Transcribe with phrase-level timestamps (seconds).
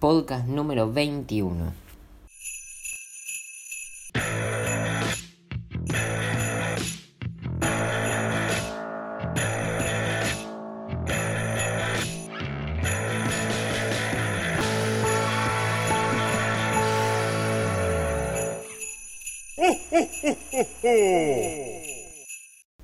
[0.00, 1.74] podcast número 21.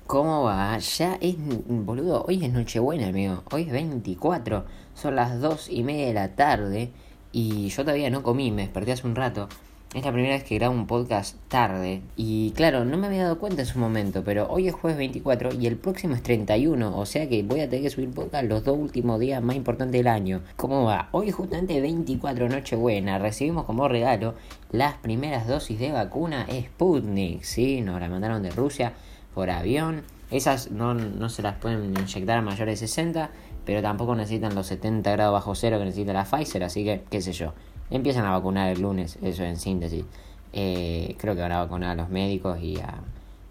[0.05, 0.77] ¿Cómo va?
[0.77, 1.35] Ya es,
[1.67, 3.41] boludo, hoy es Nochebuena, amigo.
[3.51, 6.91] Hoy es 24, son las 2 y media de la tarde
[7.37, 9.47] y yo todavía no comí, me desperté hace un rato.
[9.93, 13.37] Es la primera vez que grabo un podcast tarde y claro, no me había dado
[13.37, 17.05] cuenta en su momento, pero hoy es jueves 24 y el próximo es 31, o
[17.05, 20.07] sea que voy a tener que subir podcast los dos últimos días más importantes del
[20.07, 20.41] año.
[20.55, 21.09] ¿Cómo va?
[21.11, 24.33] Hoy justamente 24 Nochebuena, recibimos como regalo
[24.71, 27.81] las primeras dosis de vacuna Sputnik, ¿sí?
[27.81, 28.93] Nos la mandaron de Rusia
[29.35, 30.01] por avión.
[30.31, 33.29] Esas no, no se las pueden inyectar a mayores de 60,
[33.67, 37.21] pero tampoco necesitan los 70 grados bajo cero que necesita la Pfizer, así que qué
[37.21, 37.51] sé yo.
[37.89, 40.05] Empiezan a vacunar el lunes, eso en síntesis.
[40.53, 43.01] Eh, creo que van a vacunar a los médicos y a,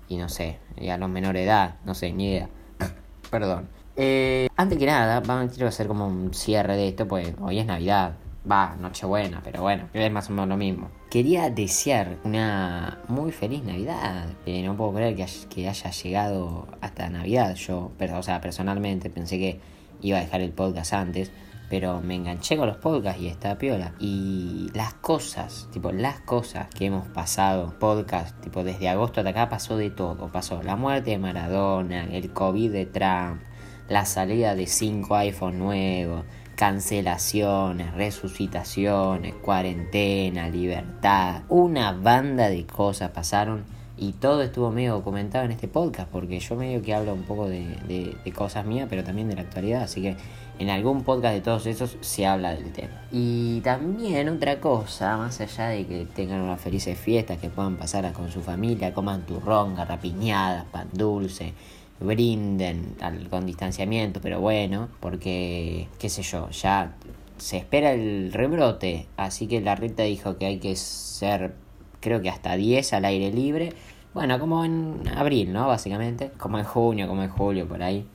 [0.08, 2.48] y no sé, y a los menores de edad, no sé, ni idea.
[3.30, 3.68] Perdón.
[3.94, 7.66] Eh, antes que nada, vamos, quiero hacer como un cierre de esto, pues hoy es
[7.66, 8.14] Navidad.
[8.50, 10.88] Va, Nochebuena, pero bueno, es más o menos lo mismo.
[11.10, 14.28] Quería desear una muy feliz Navidad.
[14.46, 17.54] Eh, no puedo creer que haya, llegado hasta Navidad.
[17.56, 21.30] Yo, o sea, personalmente pensé que iba a dejar el podcast antes
[21.68, 23.92] pero me enganché con los podcasts y está piola.
[23.98, 29.48] Y las cosas, tipo, las cosas que hemos pasado, podcast, tipo, desde agosto hasta acá
[29.48, 30.28] pasó de todo.
[30.28, 33.42] Pasó la muerte de Maradona, el COVID de Trump,
[33.88, 41.42] la salida de 5 iPhone nuevos, cancelaciones, resucitaciones, cuarentena, libertad.
[41.48, 43.64] Una banda de cosas pasaron
[43.98, 47.48] y todo estuvo medio documentado en este podcast porque yo medio que hablo un poco
[47.48, 49.82] de, cosas mías, pero también de la actualidad.
[49.82, 50.16] Así que
[50.58, 53.02] en algún podcast de todos esos se habla del tema.
[53.10, 58.12] Y también otra cosa, más allá de que tengan unas felices fiestas, que puedan pasar
[58.12, 61.54] con su familia, coman turrón, garrapiñadas, pan dulce,
[62.00, 62.96] brinden
[63.30, 66.94] con distanciamiento, pero bueno, porque, qué sé yo, ya
[67.38, 71.54] se espera el rebrote, así que la Rita dijo que hay que ser,
[72.00, 73.72] creo que hasta 10 al aire libre.
[74.16, 75.66] Bueno, como en abril, ¿no?
[75.66, 78.06] Básicamente, como en junio, como en julio, por ahí.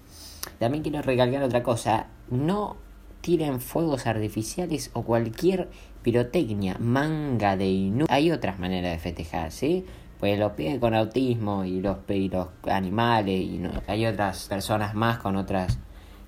[0.58, 2.76] También quiero recalcar otra cosa, no
[3.22, 5.70] tiren fuegos artificiales o cualquier
[6.02, 8.06] pirotecnia, manga de inú.
[8.10, 9.86] Hay otras maneras de festejar, ¿sí?
[10.20, 14.96] Pues los pibes con autismo y los, y los animales y no, hay otras personas
[14.96, 15.78] más con otras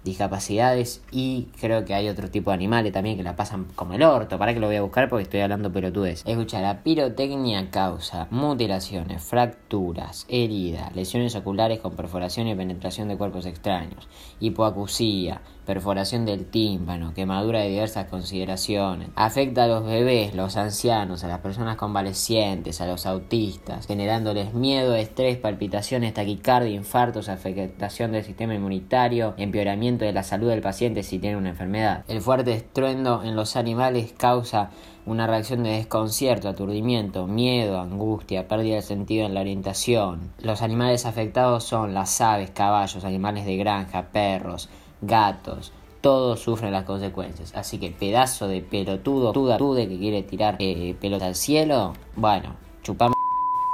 [0.03, 4.03] discapacidades y creo que hay otro tipo de animales también que la pasan como el
[4.03, 4.37] orto.
[4.37, 6.23] Para que lo voy a buscar porque estoy hablando pelotudes.
[6.25, 13.45] Escucha, la pirotecnia causa mutilaciones, fracturas, heridas, lesiones oculares con perforación y penetración de cuerpos
[13.45, 14.07] extraños,
[14.39, 19.09] hipoacusía, perforación del tímpano, quemadura de diversas consideraciones.
[19.16, 24.96] Afecta a los bebés, los ancianos, a las personas convalecientes, a los autistas, generándoles miedo,
[24.96, 31.19] estrés, palpitaciones, taquicardia, infartos, afectación del sistema inmunitario, empeoramiento de la salud del paciente si
[31.19, 32.03] tiene una enfermedad.
[32.07, 34.72] El fuerte estruendo en los animales causa
[35.06, 40.31] una reacción de desconcierto, aturdimiento, miedo, angustia, pérdida de sentido en la orientación.
[40.40, 44.69] Los animales afectados son las aves, caballos, animales de granja, perros,
[45.05, 45.71] gatos,
[46.01, 47.53] todos sufren las consecuencias.
[47.55, 52.55] Así que pedazo de pelotudo, tuda, tude que quiere tirar eh, pelota al cielo, bueno,
[52.81, 53.15] chupamos.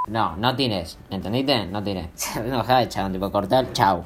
[0.07, 1.66] No, no tienes, ¿entendiste?
[1.67, 1.84] No.
[2.13, 4.03] Se enojada el chabón, tipo cortar, chau.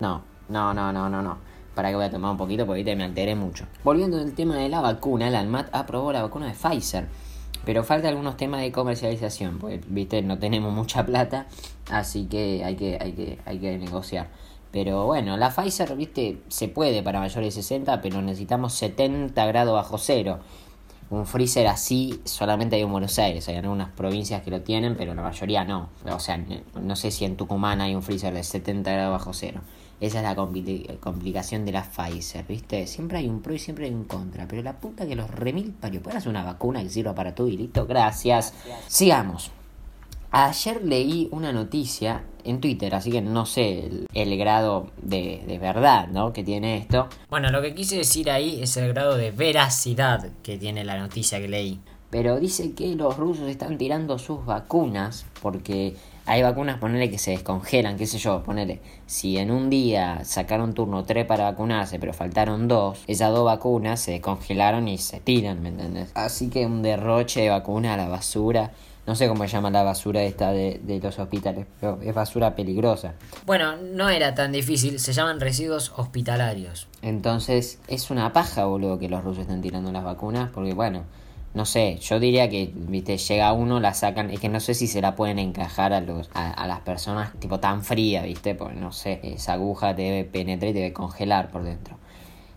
[0.00, 1.38] No, no, no, no, no, no.
[1.74, 3.66] Para que voy a tomar un poquito porque ahorita me alteré mucho.
[3.84, 7.08] Volviendo al tema de la vacuna, la ANMAT aprobó la vacuna de Pfizer.
[7.68, 11.48] Pero falta algunos temas de comercialización, porque viste, no tenemos mucha plata,
[11.90, 14.28] así que hay que, hay que, hay que negociar.
[14.72, 19.74] Pero bueno, la Pfizer, viste, se puede para mayores de 60, pero necesitamos 70 grados
[19.74, 20.38] bajo cero.
[21.10, 25.14] Un freezer así solamente hay en Buenos Aires, hay algunas provincias que lo tienen, pero
[25.14, 25.90] la mayoría no.
[26.10, 26.42] O sea,
[26.80, 29.60] no sé si en Tucumán hay un freezer de 70 grados bajo cero.
[30.00, 32.86] Esa es la complicación de la Pfizer, ¿viste?
[32.86, 34.46] Siempre hay un pro y siempre hay un contra.
[34.46, 36.00] Pero la puta que los remil parió.
[36.00, 37.86] ¿Puedes hacer una vacuna que sirva para todo y listo?
[37.86, 38.54] Gracias.
[38.86, 39.50] Sigamos.
[40.30, 46.08] Ayer leí una noticia en Twitter, así que no sé el, grado de, de, verdad
[46.08, 46.34] ¿no?
[46.34, 47.08] que tiene esto.
[47.30, 51.40] Bueno, lo que quise decir ahí es el grado de veracidad que tiene la noticia
[51.40, 51.80] que leí.
[52.10, 55.94] Pero dice que los rusos están tirando sus vacunas porque
[56.28, 58.80] hay vacunas, ponele que se descongelan, qué sé yo, ponele.
[59.06, 63.98] Si en un día sacaron turno tres para vacunarse, pero faltaron dos, esas dos vacunas
[63.98, 66.10] se descongelaron y se tiran, ¿me entendés?
[66.14, 68.72] Así que un derroche de vacuna a la basura.
[69.06, 72.54] No sé cómo se llama la basura esta de, de los hospitales, pero es basura
[72.54, 73.14] peligrosa.
[73.46, 76.88] Bueno, no era tan difícil, se llaman residuos hospitalarios.
[77.00, 81.04] Entonces, es una paja, boludo, que los rusos estén tirando las vacunas, porque bueno,
[81.54, 84.86] no sé, yo diría que, viste, llega uno, la sacan, es que no sé si
[84.86, 88.92] se la pueden encajar a los a, las personas tipo tan fría, viste, porque no
[88.92, 91.96] sé, esa aguja te debe penetrar y te debe congelar por dentro.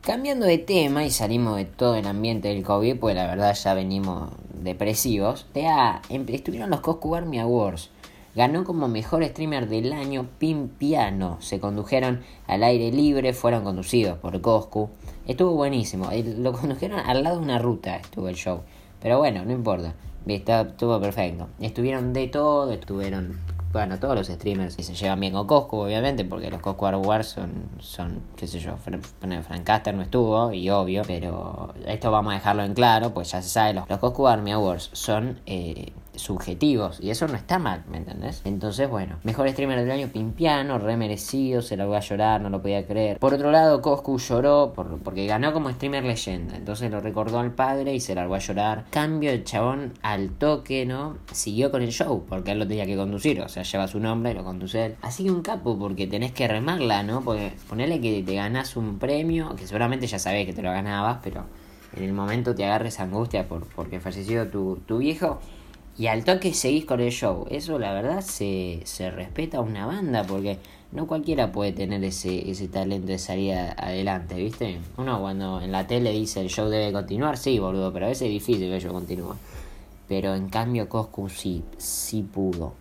[0.02, 3.76] Cambiando de tema y salimos de todo el ambiente del COVID, pues la verdad ya
[3.76, 5.46] venimos depresivos.
[5.54, 7.92] Em, estuvieron los Coscu Army Awards.
[8.34, 11.38] Ganó como mejor streamer del año Pimpiano.
[11.40, 14.90] Se condujeron al aire libre, fueron conducidos por Coscu.
[15.28, 16.10] Estuvo buenísimo.
[16.38, 18.62] Lo condujeron al lado de una ruta, estuvo el show.
[19.02, 19.94] Pero bueno, no importa.
[20.26, 21.48] Estuvo perfecto.
[21.60, 23.40] Estuvieron de todo, estuvieron
[23.72, 27.70] bueno, todos los streamers se llevan bien con Coscu, obviamente, porque los Coscu Wars son,
[27.80, 32.64] son, qué sé yo, Frank Caster no estuvo, y obvio, pero esto vamos a dejarlo
[32.64, 37.10] en claro, pues ya se sabe, los, los Coscu Army Awards son eh, subjetivos y
[37.10, 38.42] eso no está mal, ¿me entendés?
[38.46, 42.50] Entonces, bueno, mejor streamer del año Pimpiano, re merecido, se lo voy a llorar, no
[42.50, 43.20] lo podía creer.
[43.20, 47.52] Por otro lado, Coscu lloró por, porque ganó como streamer leyenda, entonces lo recordó al
[47.52, 48.86] padre y se largó a llorar.
[48.90, 51.18] Cambio el chabón al toque, ¿no?
[51.32, 54.32] Siguió con el show porque él lo tenía que conducir, o sea, lleva su nombre
[54.32, 54.96] y lo conduce él.
[55.02, 57.22] Así que un capo porque tenés que remarla, ¿no?
[57.22, 61.20] Porque ponerle que te ganás un premio, que seguramente ya sabés que te lo ganabas,
[61.24, 61.46] pero
[61.96, 65.40] en el momento te agarres angustia por, porque falleció tu, tu viejo
[65.98, 67.46] y al toque seguís con el show.
[67.50, 70.58] Eso la verdad se, se respeta a una banda porque
[70.92, 74.80] no cualquiera puede tener ese, ese talento de salir adelante, ¿viste?
[74.98, 78.24] Uno cuando en la tele dice el show debe continuar, sí, boludo, pero a veces
[78.24, 79.36] es difícil que ello continúe.
[80.08, 82.74] Pero en cambio Coscu sí, sí pudo.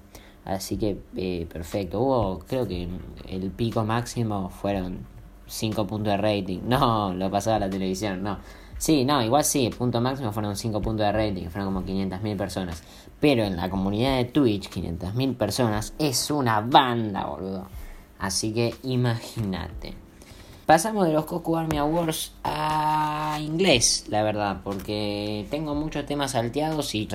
[0.44, 2.00] Así que eh, perfecto.
[2.00, 2.88] Hubo, creo que
[3.28, 5.06] el pico máximo fueron
[5.46, 6.60] 5 puntos de rating.
[6.64, 8.38] No, lo pasaba la televisión, no.
[8.80, 12.82] Sí, no, igual sí, punto máximo fueron 5 puntos de rating, fueron como 500.000 personas.
[13.20, 17.68] Pero en la comunidad de Twitch, 500.000 personas es una banda, boludo.
[18.18, 19.92] Así que imagínate.
[20.64, 26.94] Pasamos de los Coco Army Awards a inglés, la verdad, porque tengo muchos temas salteados
[26.94, 27.06] y,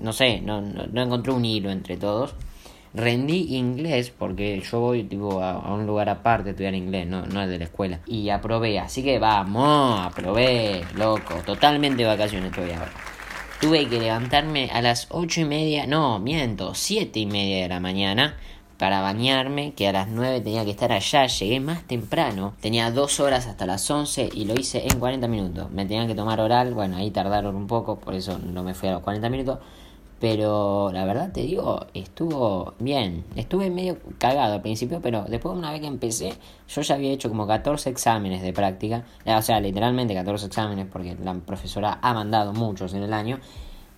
[0.00, 2.34] no sé, no, no encontré un hilo entre todos
[2.94, 7.42] rendí inglés porque yo voy tipo a, un lugar aparte a estudiar inglés, no, no
[7.42, 8.00] es de la escuela.
[8.06, 12.52] Y aprobé, así que vamos, aprobé, loco, totalmente vacaciones.
[13.60, 17.80] Tuve que levantarme a las ocho y media, no, miento, siete y media de la
[17.80, 18.36] mañana
[18.78, 23.20] para bañarme, que a las 9 tenía que estar allá, llegué más temprano, tenía dos
[23.20, 25.70] horas hasta las 11 y lo hice en 40 minutos.
[25.70, 28.88] Me tenían que tomar oral, bueno, ahí tardaron un poco, por eso no me fui
[28.88, 29.58] a los 40 minutos.
[30.24, 33.26] Pero la verdad te digo, estuvo bien.
[33.36, 36.32] Estuve medio cagado al principio, pero después una vez que empecé,
[36.66, 39.04] yo ya había hecho como 14 exámenes de práctica.
[39.26, 43.38] O sea, literalmente 14 exámenes porque la profesora ha mandado muchos en el año.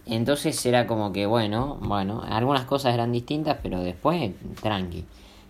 [0.04, 5.04] Entonces era como que, bueno, bueno, algunas cosas eran distintas, pero después, tranqui.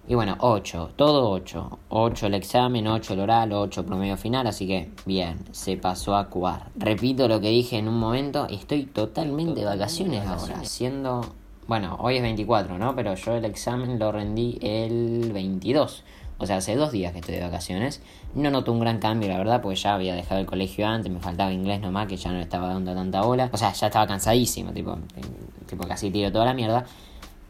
[0.08, 1.78] Y bueno, 8, todo 8.
[1.88, 6.28] 8 el examen, 8 el oral, 8 promedio final, así que bien, se pasó a
[6.28, 6.70] cuar.
[6.76, 11.22] Repito lo que dije en un momento, estoy totalmente de vacaciones ahora, siendo...
[11.66, 12.94] Bueno, hoy es 24, ¿no?
[12.94, 16.04] Pero yo el examen lo rendí el 22.
[16.38, 18.02] O sea, hace dos días que estoy de vacaciones.
[18.34, 21.18] No noto un gran cambio, la verdad, porque ya había dejado el colegio antes, me
[21.18, 23.50] faltaba inglés nomás, que ya no le estaba dando tanta bola.
[23.52, 24.96] O sea, ya estaba cansadísimo, tipo,
[25.66, 26.84] tipo casi tiro toda la mierda.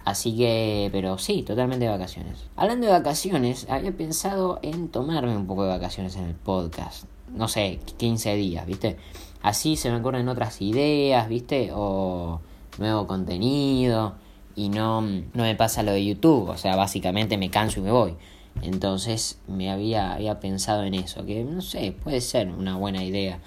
[0.07, 2.45] Así que, pero sí, totalmente de vacaciones.
[2.55, 7.07] Hablando de vacaciones, había pensado en tomarme un poco de vacaciones en el podcast.
[7.35, 8.99] No sé, 15 días, ¿viste?
[9.43, 11.71] Así se me ocurren otras ideas, ¿viste?
[11.75, 12.41] O
[12.79, 14.15] nuevo contenido.
[14.55, 16.51] Y no, no me pasa lo de YouTube.
[16.51, 18.15] O sea, básicamente me canso y me voy.
[18.63, 21.27] Entonces me había, había pensado en eso.
[21.27, 23.41] Que no sé, puede ser una buena idea.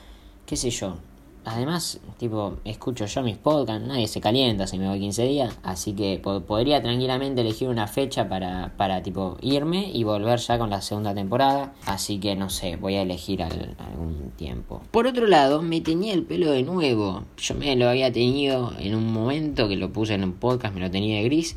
[0.46, 0.98] ¿Qué sé yo?
[1.46, 5.94] Además, tipo, escucho yo mis podcasts, nadie se calienta si me voy 15 días, así
[5.94, 10.82] que podría tranquilamente elegir una fecha para, para, tipo, irme y volver ya con la
[10.82, 14.82] segunda temporada, así que no sé, voy a elegir algún tiempo.
[14.92, 18.96] Por otro lado, me tenía el pelo de nuevo, yo me lo había tenido en
[18.96, 21.56] un momento que lo puse en un podcast, me lo tenía de gris,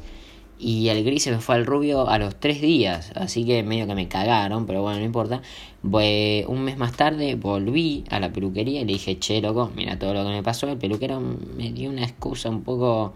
[0.63, 3.87] y el gris se me fue al rubio a los tres días, así que medio
[3.89, 5.43] que me cagaron, pero bueno, no importa.
[5.83, 10.15] un mes más tarde volví a la peluquería y le dije, che, loco, mira todo
[10.15, 10.69] lo que me pasó.
[10.69, 13.13] El peluquero me dio una excusa un poco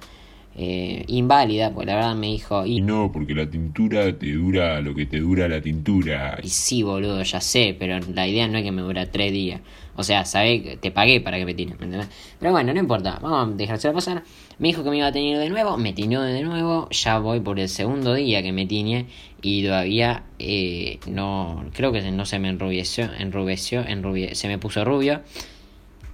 [0.58, 2.64] eh, inválida, pues la verdad me dijo...
[2.64, 6.38] Y no, porque la tintura te dura lo que te dura la tintura.
[6.42, 9.60] Y sí, boludo, ya sé, pero la idea no es que me dura tres días.
[9.96, 12.08] O sea, sabés, te pagué para que me tires, ¿me entendés?
[12.38, 14.22] Pero bueno, no importa, vamos a dejárselo pasar.
[14.58, 17.40] Me dijo que me iba a tener de nuevo, me tiñó de nuevo, ya voy
[17.40, 19.06] por el segundo día que me tiñe
[19.42, 23.84] y todavía eh, no, creo que no se me enrubeció, enrubeció,
[24.32, 25.20] se me puso rubio.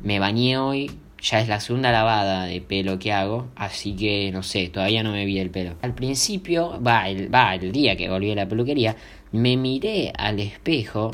[0.00, 0.90] Me bañé hoy,
[1.22, 5.12] ya es la segunda lavada de pelo que hago, así que no sé, todavía no
[5.12, 5.76] me vi el pelo.
[5.82, 8.96] Al principio, va, el, va, el día que volví a la peluquería,
[9.30, 11.12] me miré al espejo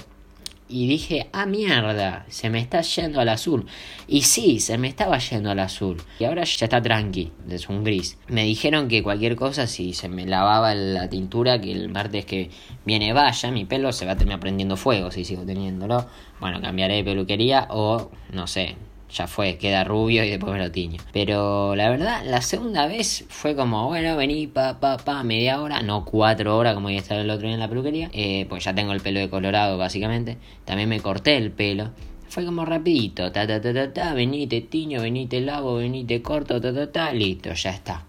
[0.68, 3.66] y dije, ah mierda, se me está yendo al azul.
[4.06, 5.96] Y sí, se me estaba yendo al azul.
[6.18, 8.18] Y ahora ya está tranqui, es un gris.
[8.28, 12.50] Me dijeron que cualquier cosa, si se me lavaba la tintura, que el martes que
[12.84, 16.06] viene vaya, mi pelo se va a terminar prendiendo fuego si sigo teniéndolo.
[16.40, 18.76] Bueno, cambiaré de peluquería o, no sé,
[19.10, 21.00] ya fue, queda rubio y después me lo tiño.
[21.12, 25.82] Pero la verdad, la segunda vez fue como, bueno, vení, pa, pa, pa, media hora,
[25.82, 28.74] no cuatro horas como ya estaba el otro día en la peluquería, eh, pues ya
[28.74, 30.36] tengo el pelo de colorado básicamente.
[30.64, 31.90] También me corté el pelo.
[32.28, 36.04] Fue como rapidito, ta ta ta ta ta, vení, te tiño, vení, te lavo, vení,
[36.04, 38.04] te corto, ta ta ta, listo, ya está.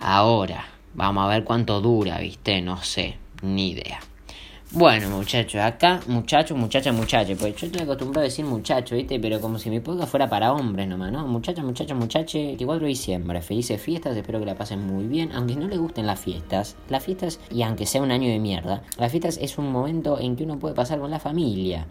[0.00, 4.00] Ahora, vamos a ver cuánto dura, viste, no sé, ni idea.
[4.72, 7.38] Bueno, muchachos, acá, muchachos, muchachas, muchachos.
[7.38, 9.20] Pues yo estoy acostumbrado a decir muchachos, ¿viste?
[9.20, 11.24] Pero como si mi podcast fuera para hombres nomás, ¿no?
[11.24, 12.34] Muchachos, muchachos, muchachos.
[12.34, 13.42] 24 de diciembre.
[13.42, 15.30] Felices fiestas, espero que la pasen muy bien.
[15.32, 18.82] Aunque no les gusten las fiestas, las fiestas, y aunque sea un año de mierda,
[18.98, 21.86] las fiestas es un momento en que uno puede pasar con la familia.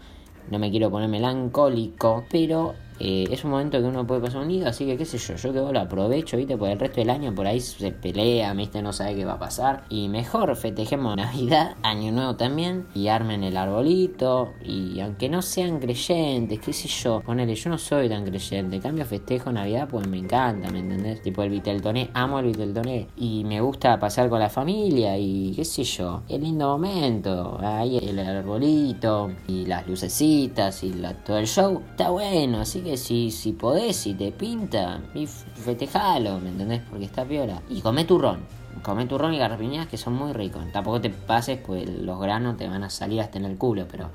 [0.50, 4.68] No me quiero poner melancólico, pero eh, es un momento que uno puede pasar unido,
[4.68, 6.56] así que qué sé yo, yo que lo aprovecho, ¿viste?
[6.56, 8.82] Por el resto del año por ahí se pelea, ¿viste?
[8.82, 9.84] No sabe qué va a pasar.
[9.88, 14.52] Y mejor festejemos Navidad, Año Nuevo también, y armen el arbolito.
[14.64, 18.80] Y aunque no sean creyentes, qué sé yo, ponele, yo no soy tan creyente.
[18.80, 21.22] cambio, festejo Navidad, pues me encanta, ¿me entendés?
[21.22, 23.08] Tipo el Viteltoné, amo el Viteltoné.
[23.16, 27.58] Y me gusta pasar con la familia y qué sé yo, el lindo momento.
[27.60, 31.82] Ahí el arbolito y las lucecitas y todo el show.
[31.90, 36.82] Está bueno, así que si, si podés, si te pinta, y festejalo, ¿me entendés?
[36.88, 37.62] Porque está piola.
[37.68, 38.40] Y come turrón.
[38.82, 40.62] Come turrón y garrapiñas que son muy ricos.
[40.72, 44.10] Tampoco te pases, pues los granos te van a salir hasta en el culo, pero,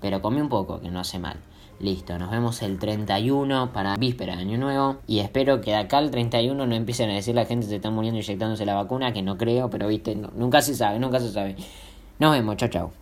[0.00, 1.36] pero come un poco, que no hace mal.
[1.80, 4.98] Listo, nos vemos el 31 para víspera de Año Nuevo.
[5.06, 7.90] Y espero que de acá al 31 no empiecen a decir la gente se está
[7.90, 11.56] muriendo inyectándose la vacuna, que no creo, pero viste, nunca se sabe, nunca se sabe.
[12.20, 13.01] Nos vemos, chao, chao.